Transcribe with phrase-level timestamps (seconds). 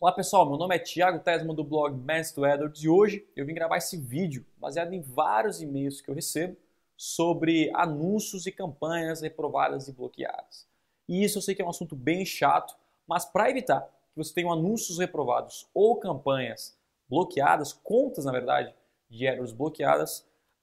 [0.00, 3.52] Olá pessoal, meu nome é Thiago Tesma do blog Master Edwards e hoje eu vim
[3.52, 6.56] gravar esse vídeo baseado em vários e-mails que eu recebo
[6.96, 10.68] sobre anúncios e campanhas reprovadas e bloqueadas.
[11.08, 12.76] E isso eu sei que é um assunto bem chato,
[13.08, 16.78] mas para evitar que você tenha anúncios reprovados ou campanhas
[17.08, 18.72] bloqueadas, contas na verdade
[19.10, 20.20] de erros bloqueadas,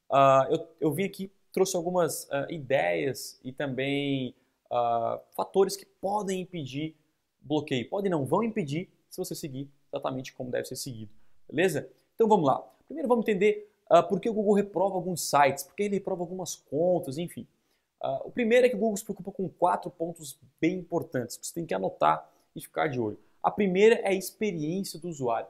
[0.10, 4.34] uh, eu, eu vim aqui trouxe algumas uh, ideias e também
[4.72, 6.96] uh, fatores que podem impedir
[7.42, 7.90] bloqueio.
[7.90, 11.11] Podem não, vão impedir se você seguir exatamente como deve ser seguido.
[11.50, 11.89] Beleza?
[12.15, 12.60] Então vamos lá.
[12.86, 16.21] Primeiro vamos entender uh, por que o Google reprova alguns sites, por que ele reprova
[16.21, 17.47] algumas contas, enfim.
[18.04, 21.47] Uh, o primeiro é que o Google se preocupa com quatro pontos bem importantes que
[21.47, 23.18] você tem que anotar e ficar de olho.
[23.42, 25.47] A primeira é a experiência do usuário.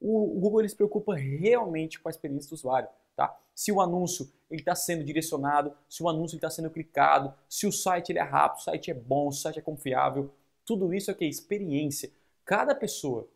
[0.00, 2.88] O, o Google ele se preocupa realmente com a experiência do usuário.
[3.16, 3.36] Tá?
[3.52, 8.12] Se o anúncio está sendo direcionado, se o anúncio está sendo clicado, se o site
[8.12, 10.30] ele é rápido, o site é bom, o site é confiável,
[10.64, 12.12] tudo isso é que é experiência
[12.48, 13.28] cada pessoa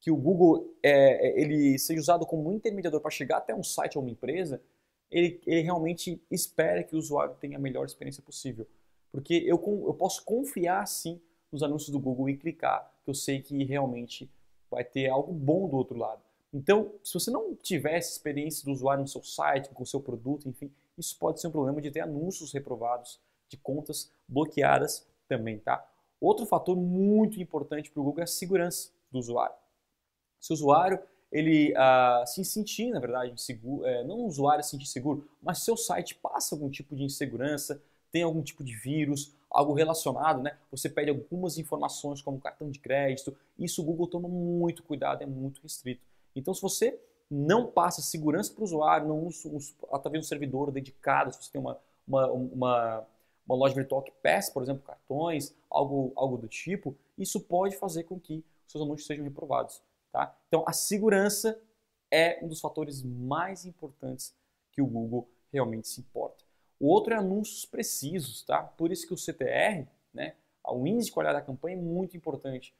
[0.00, 3.96] que o Google é, é, ele seja usado como intermediador para chegar até um site
[3.96, 4.60] ou uma empresa,
[5.08, 8.66] ele, ele realmente espera que o usuário tenha a melhor experiência possível.
[9.12, 11.20] Porque eu, eu posso confiar sim
[11.52, 14.28] nos anúncios do Google e clicar, que eu sei que realmente
[14.68, 16.20] vai ter algo bom do outro lado.
[16.52, 20.00] Então, se você não tiver essa experiência do usuário no seu site, com o seu
[20.00, 25.60] produto, enfim, isso pode ser um problema de ter anúncios reprovados, de contas bloqueadas também,
[25.60, 25.88] tá?
[26.20, 29.54] Outro fator muito importante para o Google é a segurança do usuário.
[30.40, 30.98] Se o usuário
[31.30, 35.58] ele uh, se sentir, na verdade, inseguro, é, não o usuário se sentir seguro, mas
[35.58, 40.56] seu site passa algum tipo de insegurança, tem algum tipo de vírus, algo relacionado, né?
[40.70, 45.26] Você pede algumas informações como cartão de crédito, isso o Google toma muito cuidado, é
[45.26, 46.02] muito restrito.
[46.34, 46.98] Então, se você
[47.30, 49.48] não passa segurança para o usuário, não usa,
[49.92, 53.06] através de um servidor dedicado, se você tem uma, uma, uma
[53.46, 58.04] uma loja virtual que peça, por exemplo, cartões, algo, algo do tipo, isso pode fazer
[58.04, 59.80] com que seus anúncios sejam reprovados.
[60.10, 60.36] Tá?
[60.48, 61.60] Então, a segurança
[62.10, 64.34] é um dos fatores mais importantes
[64.72, 66.44] que o Google realmente se importa.
[66.78, 68.62] O outro é anúncios precisos, tá?
[68.62, 70.34] Por isso que o CTR, né,
[70.66, 72.74] o índice de qualidade da campanha é muito importante.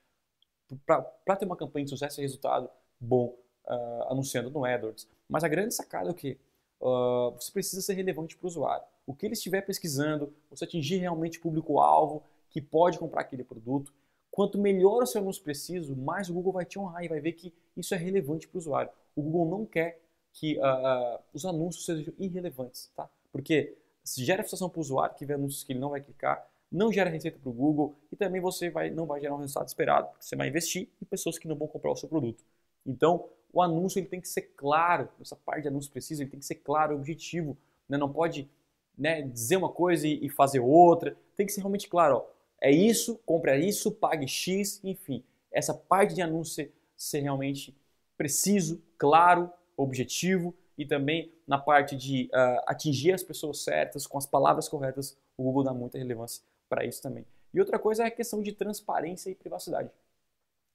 [0.84, 2.68] Para ter uma campanha de sucesso e resultado
[3.00, 5.08] bom uh, anunciando no AdWords.
[5.28, 6.38] Mas a grande sacada é o que?
[6.80, 10.96] Uh, você precisa ser relevante para o usuário o que ele estiver pesquisando, você atingir
[10.96, 13.94] realmente o público-alvo que pode comprar aquele produto.
[14.30, 17.32] Quanto melhor o seu anúncio preciso, mais o Google vai te honrar e vai ver
[17.32, 18.90] que isso é relevante para o usuário.
[19.14, 20.00] O Google não quer
[20.32, 23.08] que uh, os anúncios sejam irrelevantes, tá?
[23.32, 26.92] Porque gera frustração para o usuário que vê anúncios que ele não vai clicar, não
[26.92, 30.08] gera receita para o Google e também você vai, não vai gerar um resultado esperado,
[30.08, 32.44] porque você vai investir em pessoas que não vão comprar o seu produto.
[32.84, 36.40] Então, o anúncio ele tem que ser claro, essa parte de anúncio preciso, ele tem
[36.40, 37.56] que ser claro, objetivo,
[37.88, 37.96] né?
[37.96, 38.48] não pode
[38.96, 41.16] né, dizer uma coisa e, fazer outra.
[41.36, 42.26] Tem que ser realmente claro, ó,
[42.60, 45.22] é isso, compre isso, pague X, enfim.
[45.52, 47.76] Essa parte de anúncio ser realmente
[48.16, 54.26] preciso, claro, objetivo e também na parte de uh, atingir as pessoas certas, com as
[54.26, 57.24] palavras corretas, o Google dá muita relevância para isso também.
[57.52, 59.90] E outra coisa é a questão de transparência e privacidade.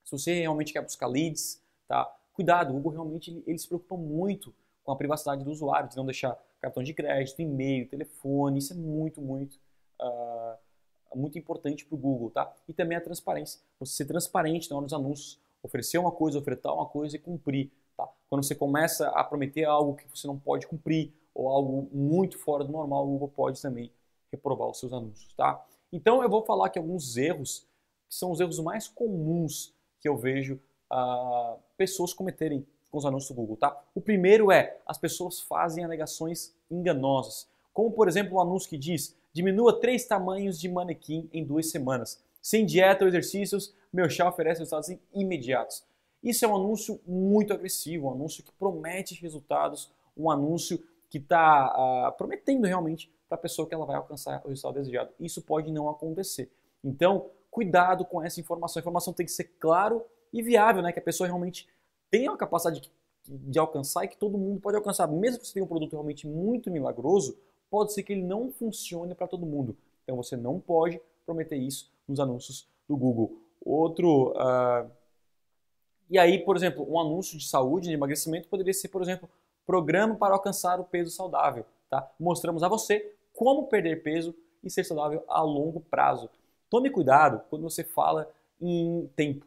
[0.04, 2.06] Se você realmente quer buscar leads, tá?
[2.34, 4.54] Cuidado, o Google realmente ele, ele se preocupa muito
[4.84, 8.76] com a privacidade do usuário, de não deixar cartão de crédito, e-mail, telefone, isso é
[8.76, 9.60] muito, muito,
[10.00, 10.58] uh,
[11.18, 12.54] muito importante para o Google, tá?
[12.68, 16.74] E também a transparência, você ser transparente na hora dos anúncios, oferecer uma coisa, ofertar
[16.74, 18.08] uma coisa e cumprir, tá?
[18.30, 22.64] Quando você começa a prometer algo que você não pode cumprir, ou algo muito fora
[22.64, 23.92] do normal, o Google pode também
[24.32, 25.66] reprovar os seus anúncios, tá?
[25.92, 27.68] Então eu vou falar aqui alguns erros,
[28.08, 30.60] que são os erros mais comuns que eu vejo
[30.92, 33.82] uh, pessoas cometerem com os anúncios do Google, tá?
[33.96, 38.78] O primeiro é, as pessoas fazem alegações enganosas, como por exemplo o um anúncio que
[38.78, 42.22] diz, diminua três tamanhos de manequim em duas semanas.
[42.42, 45.84] Sem dieta ou exercícios, meu chá oferece resultados imediatos.
[46.24, 51.68] Isso é um anúncio muito agressivo, um anúncio que promete resultados, um anúncio que está
[51.68, 55.12] uh, ah, prometendo realmente para a pessoa que ela vai alcançar o resultado desejado.
[55.20, 56.52] Isso pode não acontecer.
[56.84, 58.80] Então, cuidado com essa informação.
[58.80, 60.92] A informação tem que ser claro e viável, né?
[60.92, 61.68] Que a pessoa realmente
[62.12, 62.92] tem a capacidade de,
[63.26, 65.08] de alcançar e que todo mundo pode alcançar.
[65.08, 67.38] Mesmo que você tenha um produto realmente muito milagroso,
[67.70, 69.76] pode ser que ele não funcione para todo mundo.
[70.04, 73.42] Então você não pode prometer isso nos anúncios do Google.
[73.66, 74.34] Outro.
[74.34, 74.92] Uh...
[76.10, 79.30] E aí, por exemplo, um anúncio de saúde, de emagrecimento, poderia ser, por exemplo,
[79.66, 81.66] programa para alcançar o peso saudável.
[81.90, 82.12] Tá?
[82.20, 86.30] Mostramos a você como perder peso e ser saudável a longo prazo.
[86.70, 88.30] Tome cuidado quando você fala
[88.60, 89.46] em tempo?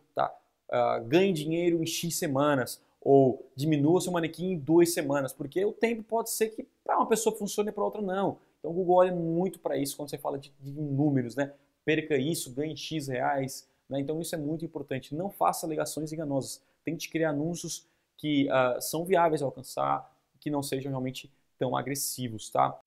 [0.71, 5.73] Uh, ganhe dinheiro em X semanas ou diminua seu manequim em duas semanas, porque o
[5.73, 8.39] tempo pode ser que para uma pessoa funcione e para outra não.
[8.59, 11.53] Então o Google olha muito para isso quando você fala de, de, números, né?
[11.85, 14.01] Perca isso, ganhe X reais, Né?
[14.01, 15.15] Então isso é muito importante.
[15.15, 16.63] Não faça alegações enganosas.
[16.83, 17.87] Tente criar anúncios
[18.17, 20.11] que uh, são viáveis a alcançar,
[20.41, 22.81] que não sejam realmente tão agressivos, tá?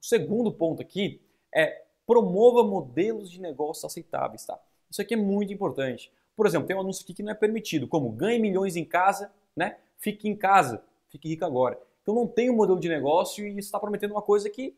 [0.00, 1.20] O segundo ponto aqui
[1.52, 4.60] é promova modelos de negócio aceitáveis, tá?
[4.88, 6.12] Isso aqui é muito importante.
[6.40, 9.30] Por exemplo, tem um anúncio aqui que não é permitido, como ganhe milhões em casa,
[9.54, 9.76] né?
[9.98, 11.78] Fique em casa, fique rico agora.
[12.00, 14.74] Então não tem um modelo de negócio e está prometendo uma coisa que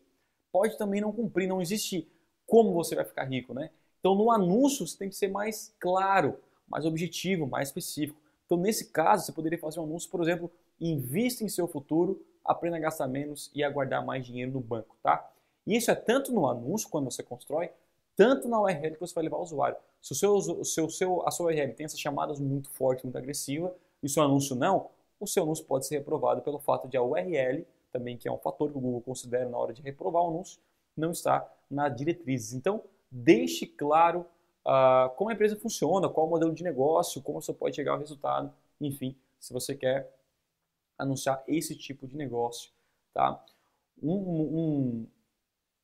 [0.50, 2.08] pode também não cumprir, não existe
[2.48, 3.70] como você vai ficar rico, né?
[4.00, 6.36] Então no anúncio você tem que ser mais claro,
[6.66, 8.20] mais objetivo, mais específico.
[8.44, 10.50] Então nesse caso você poderia fazer um anúncio, por exemplo,
[10.80, 14.96] invista em seu futuro, aprenda a gastar menos e a guardar mais dinheiro no banco,
[15.00, 15.30] tá?
[15.64, 17.70] E isso é tanto no anúncio, quando você constrói,
[18.16, 19.76] tanto na URL que você vai levar ao usuário.
[20.00, 23.16] Se o seu, o seu, seu, a sua URL tem essas chamadas muito fortes, muito
[23.16, 23.72] agressivas,
[24.02, 27.02] e o seu anúncio não, o seu anúncio pode ser reprovado pelo fato de a
[27.02, 30.28] URL, também que é um fator que o Google considera na hora de reprovar o
[30.28, 30.60] anúncio,
[30.96, 32.52] não estar na diretrizes.
[32.52, 34.26] Então, deixe claro
[34.66, 37.98] uh, como a empresa funciona, qual o modelo de negócio, como você pode chegar ao
[37.98, 40.12] resultado, enfim, se você quer
[40.98, 42.70] anunciar esse tipo de negócio.
[43.12, 43.44] Tá?
[44.02, 45.06] Um, um,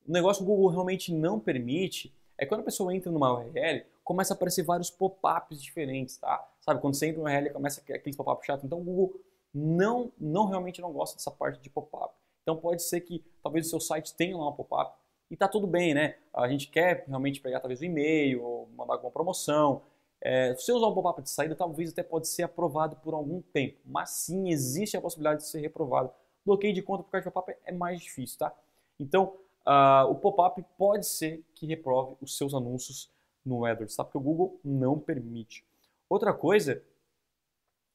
[0.09, 3.85] um negócio que o Google realmente não permite é quando a pessoa entra numa URL,
[4.05, 6.49] começa a aparecer vários pop-ups diferentes, tá?
[6.61, 8.64] Sabe, quando você entra numa URL, começa aqueles pop-ups chato.
[8.64, 9.20] Então o Google
[9.52, 12.14] não, não realmente não gosta dessa parte de pop-up.
[12.43, 14.96] Então pode ser que talvez o seu site tenha lá um pop-up
[15.31, 16.17] e tá tudo bem, né?
[16.32, 19.82] A gente quer realmente pegar talvez o e-mail ou mandar alguma promoção.
[20.20, 23.43] É, se você usar um pop-up de saída, talvez até pode ser aprovado por algum
[23.43, 23.79] tempo.
[23.85, 26.11] Mas sim, existe a possibilidade de ser reprovado.
[26.44, 28.55] Bloqueio de conta por causa de pop-up é mais difícil, tá?
[28.99, 29.37] Então,
[29.69, 33.11] uh, o pop-up pode ser que reprove os seus anúncios
[33.44, 34.03] no AdWords, tá?
[34.03, 35.65] Porque o Google não permite.
[36.09, 36.82] Outra coisa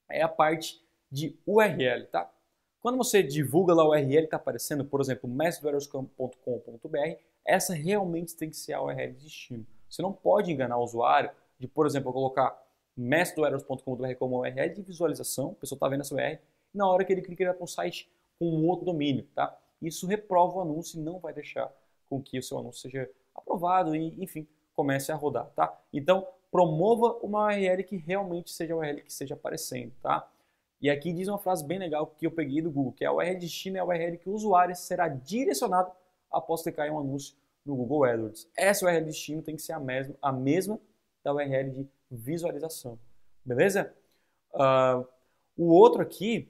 [0.10, 0.82] é a parte
[1.12, 2.32] de URL, tá?
[2.80, 8.50] Quando você divulga lá o URL que está aparecendo, por exemplo, mestroeroscamp.com.br, essa realmente tem
[8.50, 9.66] que ser a URL de destino.
[9.90, 12.62] Você não pode enganar o usuário de, por exemplo, colocar
[12.96, 16.40] mestroeroscamp.com.br como URL de visualização, a pessoa está vendo essa URL,
[16.74, 19.28] e na hora que ele clica, ele vai para um site com um outro domínio,
[19.34, 19.58] tá?
[19.88, 21.72] Isso reprova o anúncio e não vai deixar
[22.10, 25.80] com que o seu anúncio seja aprovado e, enfim, comece a rodar, tá?
[25.92, 30.30] Então, promova uma URL que realmente seja a URL que esteja aparecendo, tá?
[30.80, 33.14] E aqui diz uma frase bem legal que eu peguei do Google, que é a
[33.14, 35.92] URL destino é a URL que o usuário será direcionado
[36.32, 38.50] após clicar em um anúncio no Google AdWords.
[38.58, 40.80] Essa URL destino tem que ser a mesma, a mesma
[41.24, 43.00] da URL de visualização.
[43.46, 43.94] Beleza?
[44.54, 45.08] Uh,
[45.58, 46.50] o outro aqui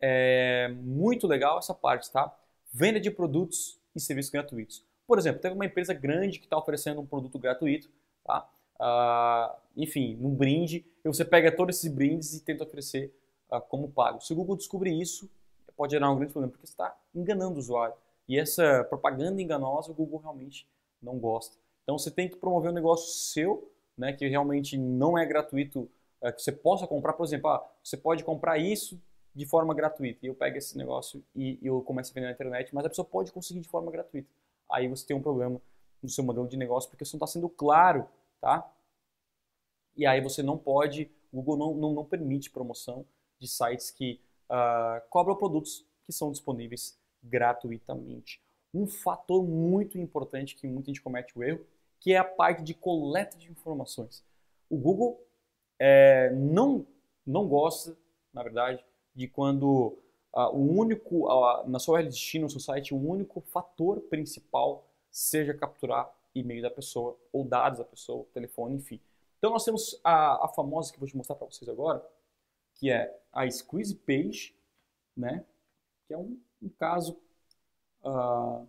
[0.00, 2.34] é muito legal essa parte, tá?
[2.72, 4.84] Venda de produtos e serviços gratuitos.
[5.06, 7.88] Por exemplo, teve uma empresa grande que está oferecendo um produto gratuito,
[8.24, 8.48] tá?
[8.78, 13.14] Uh, enfim, num brinde, e você pega todos esses brindes e tenta oferecer
[13.50, 14.20] uh, como pago.
[14.20, 15.30] Se o Google descobrir isso,
[15.76, 17.94] pode gerar um grande problema, porque você está enganando o usuário.
[18.28, 20.66] E essa propaganda enganosa o Google realmente
[21.00, 21.56] não gosta.
[21.84, 25.88] Então você tem que promover um negócio seu, né, que realmente não é gratuito,
[26.20, 29.00] uh, que você possa comprar, por exemplo, ah, você pode comprar isso
[29.36, 30.24] de forma gratuita.
[30.24, 33.04] E eu pego esse negócio e, eu começo a vender na internet, mas a pessoa
[33.04, 34.28] pode conseguir de forma gratuita.
[34.70, 35.60] Aí você tem um problema
[36.02, 38.08] no seu modelo de negócio porque você não está sendo claro,
[38.40, 38.72] tá?
[39.96, 43.06] e aí você não pode, o Google não, não, não permite promoção
[43.38, 48.40] de sites que uh, cobram produtos que são disponíveis gratuitamente.
[48.72, 51.64] Um fator muito importante que muita gente comete o erro,
[51.98, 54.22] que é a parte de coleta de informações.
[54.68, 55.20] O Google
[55.78, 56.86] é, não,
[57.26, 57.96] não gosta,
[58.32, 58.84] na verdade,
[59.16, 59.98] de quando
[60.34, 61.26] uh, o único,
[61.66, 67.18] na sua destino, no seu site, o único fator principal seja capturar e-mail da pessoa,
[67.32, 69.00] ou dados da pessoa, telefone, enfim.
[69.38, 72.06] Então nós temos a, a famosa que eu vou te mostrar para vocês agora,
[72.74, 74.54] que é a Squeeze Page,
[75.16, 75.44] né?
[76.06, 77.18] que é um, um caso
[78.04, 78.66] uh,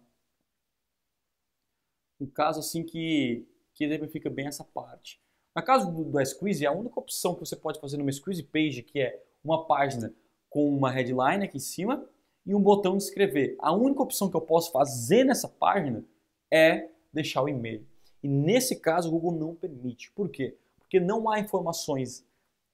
[2.19, 5.21] um caso assim que, que exemplifica bem essa parte.
[5.53, 8.81] Na caso do, do Squeeze, a única opção que você pode fazer numa Squeeze Page,
[8.83, 10.13] que é uma página
[10.49, 12.07] com uma headline aqui em cima
[12.45, 13.55] e um botão de escrever.
[13.59, 16.03] A única opção que eu posso fazer nessa página
[16.49, 17.85] é deixar o e-mail.
[18.23, 20.11] E nesse caso, o Google não permite.
[20.11, 20.55] Por quê?
[20.77, 22.25] Porque não há informações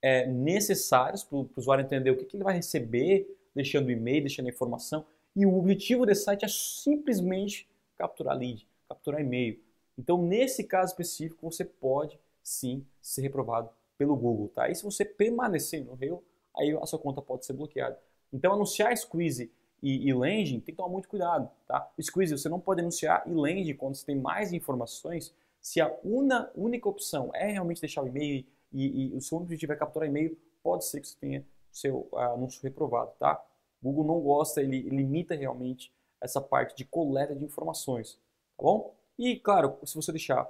[0.01, 4.21] é, necessárias para o usuário entender o que, que ele vai receber, deixando o e-mail,
[4.21, 5.05] deixando a informação.
[5.35, 9.59] E o objetivo desse site é simplesmente capturar lead, capturar e-mail.
[9.97, 14.69] Então, nesse caso específico, você pode sim ser reprovado pelo Google, tá?
[14.69, 16.23] E se você permanecer no erro,
[16.57, 17.99] aí a sua conta pode ser bloqueada.
[18.31, 21.91] Então, anunciar squeeze e, e landing, tem que tomar muito cuidado, tá?
[22.01, 26.51] Squeeze, você não pode anunciar e landing quando você tem mais informações, se a una,
[26.55, 30.37] única opção é realmente deixar o e-mail e, e, o seu objetivo é capturar e-mail,
[30.61, 33.43] pode ser que você tenha seu anúncio reprovado, tá?
[33.81, 38.19] Google não gosta, ele limita realmente essa parte de coleta de informações,
[38.57, 38.95] tá bom?
[39.17, 40.49] E claro, se você deixar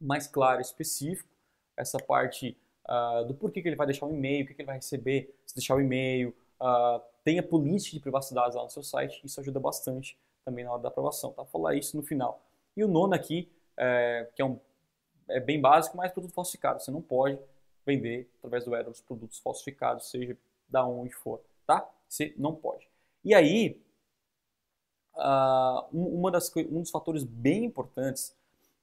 [0.00, 1.28] mais claro específico,
[1.76, 2.56] essa parte
[2.88, 5.34] uh, do porquê que ele vai deixar o e-mail, o que, que ele vai receber,
[5.46, 9.60] se deixar o e-mail, uh, tenha política de privacidade lá no seu site, isso ajuda
[9.60, 11.42] bastante também na hora da aprovação, tá?
[11.42, 12.42] Vou falar isso no final.
[12.74, 14.58] E o nono aqui, é, que é, um,
[15.28, 16.80] é bem básico, mas produto falsificado.
[16.80, 17.38] Você não pode
[17.84, 20.36] vender através do AdWords produtos falsificados, seja
[20.68, 21.86] da onde for, tá?
[22.08, 22.88] Você não pode.
[23.22, 23.82] E aí,
[25.16, 28.34] uh, uma das, um dos fatores bem importantes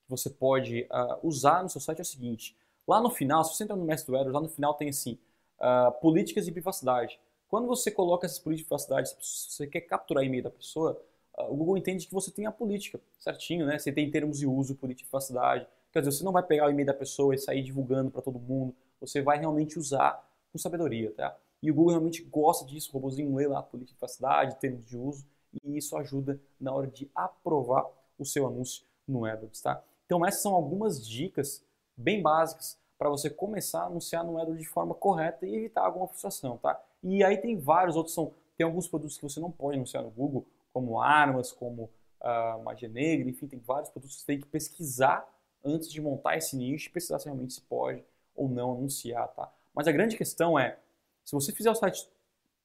[0.03, 2.55] que você pode uh, usar no seu site é o seguinte.
[2.87, 5.17] Lá no final, se você entrar no Mestre do AdWords, lá no final tem assim,
[5.59, 7.19] uh, políticas de privacidade.
[7.47, 11.01] Quando você coloca essas políticas de privacidade, se você quer capturar e-mail da pessoa,
[11.37, 13.77] o Google entende que você tem a política certinho, né?
[13.77, 15.67] Você tem termos de uso, política de privacidade.
[15.91, 18.39] Quer dizer, você não vai pegar o e-mail da pessoa e sair divulgando para todo
[18.39, 18.75] mundo.
[18.99, 21.35] Você vai realmente usar com sabedoria, tá?
[21.61, 24.85] E o Google realmente gosta disso, o robôzinho lê lá a política de privacidade, termos
[24.85, 25.25] de uso,
[25.63, 27.85] e isso ajuda na hora de aprovar
[28.17, 29.83] o seu anúncio no AdWords, tá?
[30.05, 31.64] Então essas são algumas dicas
[31.97, 36.07] bem básicas para você começar a anunciar no AdWords de forma correta e evitar alguma
[36.07, 36.81] frustração, tá?
[37.03, 40.09] E aí tem vários outros, são, tem alguns produtos que você não pode anunciar no
[40.09, 41.89] Google, como armas, como
[42.21, 45.27] uh, magia negra, enfim, tem vários produtos que você tem que pesquisar
[45.63, 48.03] antes de montar esse nicho e pesquisar se realmente se pode
[48.35, 49.51] ou não anunciar, tá?
[49.73, 50.77] Mas a grande questão é,
[51.23, 52.09] se você fizer o site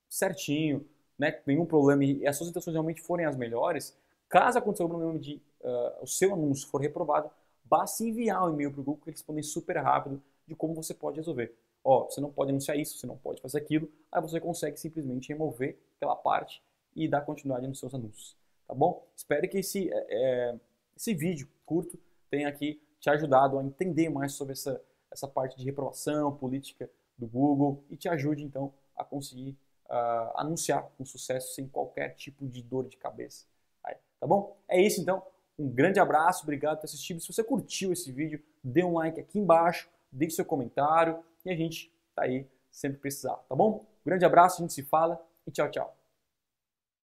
[0.08, 0.86] certinho,
[1.18, 3.96] né, nenhum problema e as suas intenções realmente forem as melhores,
[4.28, 7.30] caso aconteça algum problema de uh, o seu anúncio for reprovado,
[7.70, 10.92] basta enviar um e-mail para o Google que eles respondem super rápido de como você
[10.92, 11.54] pode resolver.
[11.84, 15.28] Ó, você não pode anunciar isso, você não pode fazer aquilo, aí você consegue simplesmente
[15.28, 16.62] remover aquela parte
[16.94, 18.36] e dar continuidade nos seus anúncios,
[18.66, 19.06] tá bom?
[19.16, 20.56] Espero que esse, é,
[20.96, 21.98] esse vídeo curto
[22.28, 27.26] tenha aqui te ajudado a entender mais sobre essa, essa parte de reprovação, política do
[27.26, 32.62] Google e te ajude então a conseguir uh, anunciar com sucesso sem qualquer tipo de
[32.62, 33.46] dor de cabeça.
[33.82, 34.56] Aí, tá bom?
[34.68, 35.22] É isso então.
[35.58, 37.20] Um grande abraço, obrigado por ter assistido.
[37.20, 41.56] Se você curtiu esse vídeo, dê um like aqui embaixo, deixe seu comentário e a
[41.56, 43.84] gente tá aí sempre precisar, tá bom?
[44.04, 45.99] Grande abraço, a gente se fala e tchau, tchau.